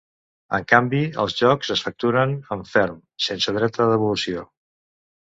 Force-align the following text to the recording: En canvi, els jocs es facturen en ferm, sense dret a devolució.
En 0.57 0.63
canvi, 0.71 1.01
els 1.23 1.35
jocs 1.41 1.69
es 1.75 1.83
facturen 1.87 2.33
en 2.55 2.63
ferm, 2.71 2.97
sense 3.27 3.55
dret 3.59 3.79
a 3.79 3.89
devolució. 3.93 4.47